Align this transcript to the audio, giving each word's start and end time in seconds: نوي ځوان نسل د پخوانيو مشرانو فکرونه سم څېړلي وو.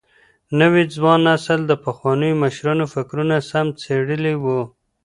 نوي 0.59 0.83
ځوان 0.95 1.19
نسل 1.27 1.59
د 1.67 1.73
پخوانيو 1.83 2.39
مشرانو 2.43 2.85
فکرونه 2.93 3.35
سم 3.49 3.67
څېړلي 3.81 4.35
وو. 4.43 4.61